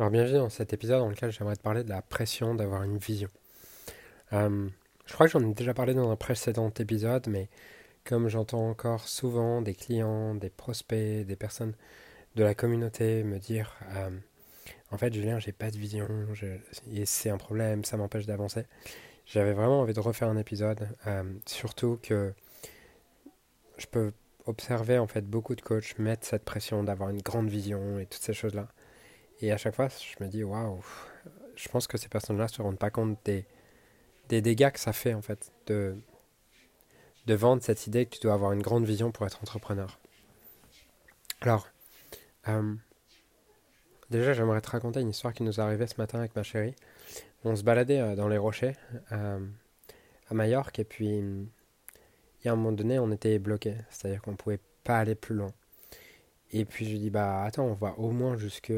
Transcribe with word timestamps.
Alors 0.00 0.10
bienvenue 0.10 0.38
dans 0.38 0.48
cet 0.48 0.72
épisode 0.72 1.00
dans 1.00 1.10
lequel 1.10 1.30
j'aimerais 1.30 1.56
te 1.56 1.60
parler 1.60 1.84
de 1.84 1.90
la 1.90 2.00
pression 2.00 2.54
d'avoir 2.54 2.84
une 2.84 2.96
vision. 2.96 3.28
Euh, 4.32 4.66
je 5.04 5.12
crois 5.12 5.26
que 5.26 5.32
j'en 5.32 5.46
ai 5.46 5.52
déjà 5.52 5.74
parlé 5.74 5.92
dans 5.92 6.10
un 6.10 6.16
précédent 6.16 6.72
épisode, 6.78 7.26
mais 7.28 7.50
comme 8.06 8.26
j'entends 8.28 8.66
encore 8.66 9.06
souvent 9.08 9.60
des 9.60 9.74
clients, 9.74 10.34
des 10.34 10.48
prospects, 10.48 11.26
des 11.26 11.36
personnes 11.36 11.74
de 12.34 12.42
la 12.42 12.54
communauté 12.54 13.24
me 13.24 13.38
dire 13.38 13.76
euh, 13.94 14.08
En 14.90 14.96
fait, 14.96 15.12
Julien, 15.12 15.38
j'ai 15.38 15.52
pas 15.52 15.70
de 15.70 15.76
vision, 15.76 16.08
et 16.90 17.04
c'est 17.04 17.28
un 17.28 17.36
problème, 17.36 17.84
ça 17.84 17.98
m'empêche 17.98 18.24
d'avancer. 18.24 18.64
J'avais 19.26 19.52
vraiment 19.52 19.80
envie 19.82 19.92
de 19.92 20.00
refaire 20.00 20.28
un 20.28 20.38
épisode, 20.38 20.88
euh, 21.08 21.24
surtout 21.44 21.98
que 22.02 22.32
je 23.76 23.84
peux 23.84 24.14
observer 24.46 24.98
en 24.98 25.06
fait 25.06 25.26
beaucoup 25.28 25.54
de 25.54 25.60
coachs 25.60 25.98
mettre 25.98 26.26
cette 26.26 26.46
pression 26.46 26.82
d'avoir 26.84 27.10
une 27.10 27.20
grande 27.20 27.50
vision 27.50 27.98
et 27.98 28.06
toutes 28.06 28.22
ces 28.22 28.32
choses-là. 28.32 28.66
Et 29.42 29.52
à 29.52 29.56
chaque 29.56 29.74
fois, 29.74 29.88
je 29.88 30.22
me 30.22 30.28
dis, 30.28 30.44
waouh, 30.44 30.82
je 31.56 31.68
pense 31.68 31.86
que 31.86 31.96
ces 31.96 32.08
personnes-là 32.08 32.44
ne 32.44 32.48
se 32.48 32.62
rendent 32.62 32.78
pas 32.78 32.90
compte 32.90 33.18
des, 33.24 33.46
dégâts 34.28 34.70
que 34.70 34.80
ça 34.80 34.92
fait, 34.92 35.14
en 35.14 35.22
fait, 35.22 35.50
de, 35.66 35.96
vendre 37.26 37.62
cette 37.62 37.86
idée 37.86 38.06
que 38.06 38.16
tu 38.16 38.20
dois 38.20 38.34
avoir 38.34 38.52
une 38.52 38.62
grande 38.62 38.84
vision 38.84 39.12
pour 39.12 39.24
être 39.24 39.40
entrepreneur. 39.40 39.98
Alors, 41.40 41.68
euh, 42.48 42.74
déjà, 44.10 44.32
j'aimerais 44.32 44.60
te 44.60 44.70
raconter 44.70 45.00
une 45.00 45.10
histoire 45.10 45.32
qui 45.32 45.44
nous 45.44 45.54
est 45.54 45.62
arrivée 45.62 45.86
ce 45.86 45.94
matin 45.96 46.18
avec 46.18 46.34
ma 46.34 46.42
chérie. 46.42 46.74
On 47.44 47.54
se 47.54 47.62
baladait 47.62 48.00
euh, 48.00 48.16
dans 48.16 48.28
les 48.28 48.36
rochers 48.36 48.74
euh, 49.12 49.38
à 50.28 50.34
Majorque, 50.34 50.80
et 50.80 50.84
puis, 50.84 51.06
il 51.08 51.46
y 52.44 52.48
a 52.48 52.52
un 52.52 52.56
moment 52.56 52.72
donné, 52.72 52.98
on 52.98 53.10
était 53.12 53.38
bloqué, 53.38 53.76
c'est-à-dire 53.90 54.20
qu'on 54.20 54.32
ne 54.32 54.36
pouvait 54.36 54.60
pas 54.82 54.98
aller 54.98 55.14
plus 55.14 55.34
loin. 55.34 55.52
Et 56.52 56.64
puis 56.64 56.84
je 56.84 56.90
lui 56.90 56.98
dis, 56.98 57.10
bah 57.10 57.44
attends, 57.44 57.64
on 57.64 57.74
va 57.74 57.94
au 57.96 58.10
moins 58.10 58.36
jusque 58.36 58.72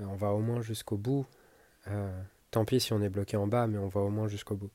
on 0.00 0.16
va 0.16 0.32
au 0.32 0.40
moins 0.40 0.60
jusqu'au 0.60 0.96
bout. 0.96 1.26
Euh, 1.88 2.22
tant 2.50 2.64
pis 2.64 2.80
si 2.80 2.92
on 2.92 3.02
est 3.02 3.08
bloqué 3.08 3.36
en 3.36 3.46
bas, 3.46 3.66
mais 3.66 3.78
on 3.78 3.88
va 3.88 4.00
au 4.00 4.10
moins 4.10 4.28
jusqu'au 4.28 4.54
bout. 4.54 4.70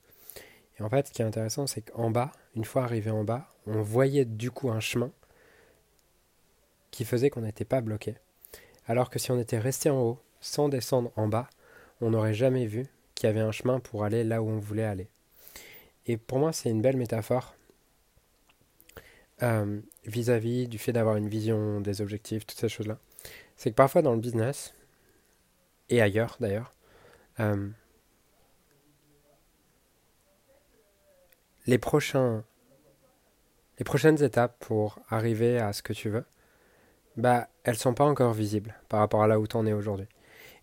Et 0.80 0.84
en 0.84 0.90
fait, 0.90 1.08
ce 1.08 1.14
qui 1.14 1.22
est 1.22 1.26
intéressant, 1.26 1.68
c'est 1.68 1.82
qu'en 1.82 2.10
bas, 2.10 2.32
une 2.56 2.66
fois 2.66 2.84
arrivé 2.84 3.12
en 3.12 3.24
bas, 3.24 3.54
on 3.68 3.82
voyait 3.82 4.26
du 4.26 4.52
coup 4.52 4.72
un 4.72 4.80
chemin 4.80 5.12
qui 6.90 7.06
faisait 7.06 7.30
qu'on 7.30 7.42
n'était 7.42 7.66
pas 7.66 7.82
bloqué. 7.82 8.16
Alors 8.88 9.10
que 9.10 9.20
si 9.20 9.32
on 9.32 9.40
était 9.40 9.60
resté 9.60 9.90
en 9.90 10.02
haut, 10.02 10.20
sans 10.40 10.70
descendre 10.70 11.12
en 11.16 11.28
bas, 11.28 11.50
on 12.02 12.10
n'aurait 12.10 12.34
jamais 12.34 12.66
vu 12.66 12.88
qu'il 13.16 13.28
y 13.28 13.30
avait 13.30 13.42
un 13.42 13.52
chemin 13.52 13.80
pour 13.80 14.04
aller 14.04 14.24
là 14.24 14.42
où 14.42 14.50
on 14.50 14.60
voulait 14.60 14.84
aller. 14.84 15.08
Et 16.08 16.18
pour 16.18 16.40
moi, 16.40 16.52
c'est 16.52 16.70
une 16.70 16.82
belle 16.82 16.98
métaphore 16.98 17.56
euh, 19.44 19.80
vis-à-vis 20.06 20.66
-vis 20.66 20.68
du 20.68 20.78
fait 20.80 20.94
d'avoir 20.94 21.16
une 21.16 21.30
vision, 21.30 21.80
des 21.82 22.02
objectifs, 22.02 22.46
toutes 22.46 22.60
ces 22.60 22.70
choses-là. 22.70 22.98
C'est 23.56 23.70
que 23.70 23.76
parfois 23.76 24.02
dans 24.02 24.14
le 24.14 24.20
business, 24.20 24.74
et 25.92 26.02
ailleurs 26.02 26.38
d'ailleurs. 26.40 26.74
Euh, 27.40 27.70
les, 31.68 31.78
prochaines 31.78 32.44
étapes 34.24 34.58
pour 34.60 35.00
arriver 35.10 35.60
à 35.60 35.74
ce 35.74 35.84
que 35.84 35.94
tu 35.94 36.10
veux, 36.10 36.26
bah, 37.18 37.48
elles 37.64 37.78
sont 37.78 37.94
pas 37.94 38.06
encore 38.06 38.34
visibles 38.34 38.76
par 38.90 39.00
rapport 39.02 39.22
à 39.22 39.28
là 39.28 39.40
où 39.40 39.46
tu 39.46 39.56
en 39.56 39.66
es 39.68 39.74
aujourd'hui. 39.74 40.08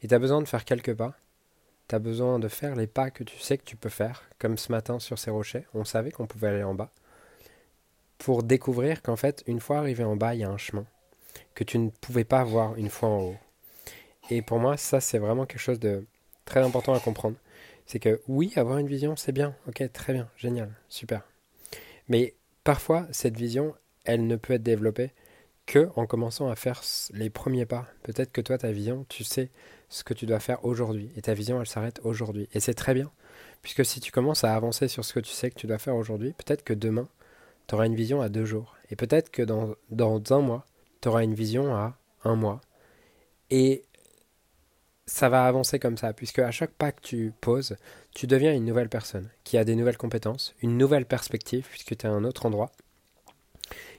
Et 0.02 0.08
tu 0.08 0.14
as 0.14 0.18
besoin 0.18 0.42
de 0.42 0.48
faire 0.48 0.64
quelques 0.64 0.94
pas. 0.94 1.14
Tu 1.88 1.94
as 1.94 1.98
besoin 1.98 2.38
de 2.38 2.48
faire 2.48 2.74
les 2.74 2.86
pas 2.86 3.10
que 3.10 3.24
tu 3.24 3.38
sais 3.38 3.56
que 3.56 3.64
tu 3.64 3.76
peux 3.76 3.88
faire, 3.88 4.22
comme 4.38 4.58
ce 4.58 4.72
matin 4.72 4.98
sur 4.98 5.18
ces 5.18 5.30
rochers, 5.30 5.66
on 5.72 5.84
savait 5.84 6.10
qu'on 6.10 6.26
pouvait 6.26 6.48
aller 6.48 6.62
en 6.62 6.74
bas, 6.74 6.90
pour 8.18 8.42
découvrir 8.42 9.00
qu'en 9.00 9.16
fait, 9.16 9.42
une 9.46 9.60
fois 9.60 9.78
arrivé 9.78 10.04
en 10.04 10.16
bas, 10.16 10.34
il 10.34 10.40
y 10.40 10.44
a 10.44 10.50
un 10.50 10.58
chemin 10.58 10.84
que 11.54 11.64
tu 11.64 11.78
ne 11.78 11.88
pouvais 11.88 12.24
pas 12.24 12.44
voir 12.44 12.76
une 12.76 12.90
fois 12.90 13.08
en 13.08 13.20
haut. 13.20 13.36
Et 14.30 14.42
pour 14.42 14.58
moi, 14.58 14.76
ça, 14.76 15.00
c'est 15.00 15.18
vraiment 15.18 15.46
quelque 15.46 15.60
chose 15.60 15.80
de 15.80 16.06
très 16.44 16.60
important 16.60 16.94
à 16.94 17.00
comprendre. 17.00 17.36
C'est 17.86 17.98
que 17.98 18.20
oui, 18.28 18.52
avoir 18.56 18.78
une 18.78 18.86
vision, 18.86 19.16
c'est 19.16 19.32
bien. 19.32 19.54
Ok, 19.66 19.82
très 19.92 20.12
bien, 20.12 20.28
génial, 20.36 20.70
super. 20.88 21.22
Mais 22.08 22.34
parfois, 22.64 23.06
cette 23.11 23.36
vision, 23.36 23.74
elle 24.05 24.27
ne 24.27 24.36
peut 24.36 24.55
être 24.55 24.62
développée 24.62 25.12
que 25.67 25.90
en 25.96 26.06
commençant 26.06 26.48
à 26.48 26.56
faire 26.56 26.83
les 27.12 27.30
premiers 27.30 27.67
pas. 27.67 27.86
Peut-être 28.02 28.33
que 28.33 28.40
toi, 28.40 28.58
ta 28.58 28.72
vision, 28.72 29.05
tu 29.08 29.24
sais 29.24 29.50
ce 29.88 30.05
que 30.05 30.14
tu 30.14 30.27
dois 30.27 30.40
faire 30.40 30.64
aujourd'hui. 30.64 31.11
Et 31.17 31.22
ta 31.22 31.34
vision, 31.34 31.61
elle 31.61 31.67
s'arrête 31.67 32.00
aujourd'hui. 32.05 32.48
Et 32.52 32.61
c'est 32.61 32.74
très 32.74 32.94
bien. 32.94 33.11
Puisque 33.62 33.84
si 33.84 34.00
tu 34.00 34.12
commences 34.12 34.44
à 34.44 34.55
avancer 34.55 34.88
sur 34.88 35.05
ce 35.05 35.12
que 35.12 35.20
tu 35.20 35.33
sais 35.33 35.50
que 35.50 35.58
tu 35.58 35.67
dois 35.67 35.78
faire 35.78 35.94
aujourd'hui, 35.94 36.33
peut-être 36.33 36.64
que 36.64 36.72
demain, 36.72 37.08
tu 37.67 37.74
auras 37.74 37.86
une 37.86 37.94
vision 37.94 38.20
à 38.20 38.28
deux 38.28 38.44
jours. 38.44 38.77
Et 38.90 38.96
peut-être 38.96 39.30
que 39.30 39.42
dans, 39.42 39.74
dans 39.90 40.22
un 40.33 40.40
mois, 40.40 40.67
tu 41.00 41.08
auras 41.08 41.22
une 41.22 41.34
vision 41.34 41.74
à 41.74 41.98
un 42.24 42.34
mois. 42.34 42.61
Et 43.50 43.84
ça 45.08 45.30
va 45.30 45.46
avancer 45.46 45.79
comme 45.79 45.96
ça, 45.96 46.13
puisque 46.13 46.39
à 46.39 46.51
chaque 46.51 46.73
pas 46.73 46.92
que 46.92 47.01
tu 47.01 47.33
poses, 47.41 47.77
tu 48.14 48.27
deviens 48.27 48.55
une 48.55 48.67
nouvelle 48.67 48.91
personne, 48.91 49.30
qui 49.42 49.57
a 49.57 49.64
des 49.64 49.74
nouvelles 49.74 49.96
compétences, 49.96 50.55
une 50.61 50.77
nouvelle 50.77 51.07
perspective, 51.07 51.67
puisque 51.70 51.96
tu 51.96 52.07
es 52.07 52.07
à 52.07 52.13
un 52.13 52.24
autre 52.24 52.45
endroit, 52.45 52.70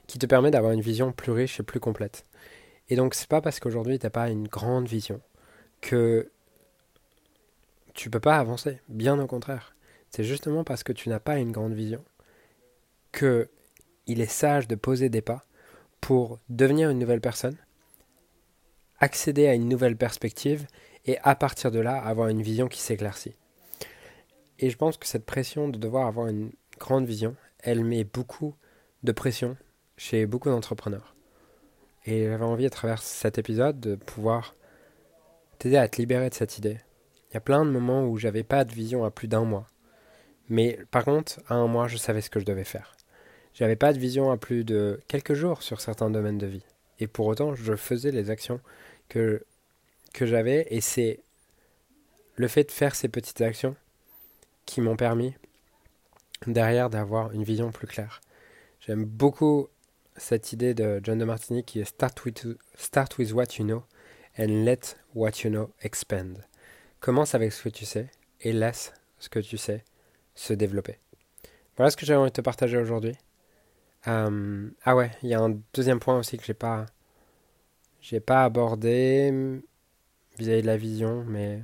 qui 0.06 0.18
te 0.18 0.26
permet 0.26 0.52
d'avoir 0.52 0.72
une 0.72 0.80
vision 0.80 1.12
plus 1.12 1.32
riche 1.32 1.58
et 1.58 1.64
plus 1.64 1.80
complète. 1.80 2.24
Et 2.88 2.96
donc, 2.96 3.14
c'est 3.14 3.28
pas 3.28 3.40
parce 3.40 3.58
qu'aujourd'hui 3.58 3.98
tu 3.98 4.06
n'as 4.06 4.10
pas 4.10 4.30
une 4.30 4.46
grande 4.46 4.86
vision 4.86 5.20
que 5.80 6.30
tu 7.94 8.08
peux 8.08 8.20
pas 8.20 8.36
avancer. 8.36 8.80
Bien 8.88 9.18
au 9.18 9.26
contraire. 9.26 9.74
C'est 10.10 10.24
justement 10.24 10.64
parce 10.64 10.84
que 10.84 10.92
tu 10.92 11.08
n'as 11.08 11.20
pas 11.20 11.38
une 11.38 11.52
grande 11.52 11.74
vision 11.74 12.04
que 13.10 13.48
il 14.06 14.20
est 14.20 14.30
sage 14.30 14.68
de 14.68 14.76
poser 14.76 15.08
des 15.08 15.22
pas 15.22 15.44
pour 16.00 16.38
devenir 16.48 16.90
une 16.90 16.98
nouvelle 16.98 17.20
personne, 17.20 17.56
accéder 19.00 19.48
à 19.48 19.54
une 19.54 19.68
nouvelle 19.68 19.96
perspective 19.96 20.66
et 21.06 21.18
à 21.22 21.34
partir 21.34 21.70
de 21.70 21.80
là 21.80 21.96
avoir 21.96 22.28
une 22.28 22.42
vision 22.42 22.68
qui 22.68 22.80
s'éclaircit. 22.80 23.34
Et 24.58 24.70
je 24.70 24.76
pense 24.76 24.96
que 24.96 25.06
cette 25.06 25.24
pression 25.24 25.68
de 25.68 25.78
devoir 25.78 26.06
avoir 26.06 26.26
une 26.26 26.52
grande 26.78 27.06
vision, 27.06 27.34
elle 27.60 27.84
met 27.84 28.04
beaucoup 28.04 28.54
de 29.02 29.12
pression 29.12 29.56
chez 29.96 30.26
beaucoup 30.26 30.50
d'entrepreneurs. 30.50 31.14
Et 32.04 32.24
j'avais 32.24 32.44
envie 32.44 32.66
à 32.66 32.70
travers 32.70 33.02
cet 33.02 33.38
épisode 33.38 33.80
de 33.80 33.94
pouvoir 33.94 34.54
t'aider 35.58 35.76
à 35.76 35.88
te 35.88 35.98
libérer 35.98 36.30
de 36.30 36.34
cette 36.34 36.58
idée. 36.58 36.78
Il 37.30 37.34
y 37.34 37.36
a 37.36 37.40
plein 37.40 37.64
de 37.64 37.70
moments 37.70 38.06
où 38.06 38.16
j'avais 38.16 38.42
pas 38.42 38.64
de 38.64 38.72
vision 38.72 39.04
à 39.04 39.10
plus 39.10 39.28
d'un 39.28 39.44
mois. 39.44 39.66
Mais 40.48 40.78
par 40.90 41.04
contre, 41.04 41.40
à 41.48 41.54
un 41.54 41.66
mois, 41.66 41.86
je 41.86 41.96
savais 41.96 42.20
ce 42.22 42.30
que 42.30 42.40
je 42.40 42.44
devais 42.44 42.64
faire. 42.64 42.96
J'avais 43.54 43.76
pas 43.76 43.92
de 43.92 43.98
vision 43.98 44.30
à 44.30 44.36
plus 44.36 44.64
de 44.64 45.00
quelques 45.06 45.34
jours 45.34 45.62
sur 45.62 45.80
certains 45.80 46.10
domaines 46.10 46.38
de 46.38 46.46
vie. 46.46 46.64
Et 46.98 47.06
pour 47.06 47.26
autant, 47.26 47.54
je 47.54 47.76
faisais 47.76 48.10
les 48.10 48.30
actions 48.30 48.60
que 49.08 49.44
que 50.12 50.26
j'avais 50.26 50.66
et 50.70 50.80
c'est 50.80 51.20
le 52.36 52.48
fait 52.48 52.64
de 52.64 52.70
faire 52.70 52.94
ces 52.94 53.08
petites 53.08 53.40
actions 53.40 53.76
qui 54.66 54.80
m'ont 54.80 54.96
permis 54.96 55.34
derrière 56.46 56.90
d'avoir 56.90 57.32
une 57.32 57.44
vision 57.44 57.70
plus 57.70 57.86
claire. 57.86 58.20
J'aime 58.80 59.04
beaucoup 59.04 59.68
cette 60.16 60.52
idée 60.52 60.74
de 60.74 61.00
John 61.02 61.18
de 61.18 61.24
Martini 61.24 61.64
qui 61.64 61.80
est 61.80 61.84
start 61.84 62.24
with, 62.24 62.46
start 62.76 63.18
with 63.18 63.32
what 63.32 63.56
you 63.58 63.64
know 63.64 63.84
and 64.38 64.64
let 64.64 64.96
what 65.14 65.42
you 65.44 65.50
know 65.50 65.70
expand. 65.82 66.38
Commence 67.00 67.34
avec 67.34 67.52
ce 67.52 67.64
que 67.64 67.68
tu 67.68 67.84
sais 67.84 68.10
et 68.40 68.52
laisse 68.52 68.92
ce 69.18 69.28
que 69.28 69.38
tu 69.38 69.58
sais 69.58 69.84
se 70.34 70.52
développer. 70.52 70.98
Voilà 71.76 71.90
ce 71.90 71.96
que 71.96 72.06
j'avais 72.06 72.18
envie 72.18 72.30
de 72.30 72.34
te 72.34 72.40
partager 72.40 72.78
aujourd'hui. 72.78 73.16
Euh, 74.06 74.70
ah 74.84 74.96
ouais, 74.96 75.10
il 75.22 75.28
y 75.28 75.34
a 75.34 75.40
un 75.40 75.58
deuxième 75.74 76.00
point 76.00 76.18
aussi 76.18 76.38
que 76.38 76.44
j'ai 76.44 76.54
pas 76.54 76.86
j'ai 78.00 78.20
pas 78.20 78.44
abordé, 78.44 79.60
vis-à-vis 80.40 80.62
de 80.62 80.66
la 80.66 80.76
vision, 80.76 81.24
mais 81.26 81.62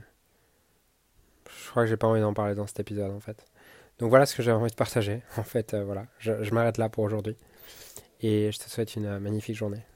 je 1.48 1.70
crois 1.70 1.84
que 1.84 1.88
j'ai 1.88 1.96
pas 1.96 2.06
envie 2.06 2.20
d'en 2.20 2.34
parler 2.34 2.54
dans 2.54 2.66
cet 2.66 2.80
épisode 2.80 3.10
en 3.10 3.20
fait. 3.20 3.44
Donc 3.98 4.10
voilà 4.10 4.26
ce 4.26 4.36
que 4.36 4.42
j'avais 4.42 4.58
envie 4.58 4.70
de 4.70 4.76
partager. 4.76 5.22
En 5.38 5.42
fait, 5.42 5.74
euh, 5.74 5.84
voilà, 5.84 6.06
je, 6.18 6.42
je 6.44 6.54
m'arrête 6.54 6.78
là 6.78 6.88
pour 6.88 7.04
aujourd'hui. 7.04 7.36
Et 8.20 8.50
je 8.52 8.58
te 8.58 8.68
souhaite 8.68 8.96
une 8.96 9.18
magnifique 9.18 9.56
journée. 9.56 9.86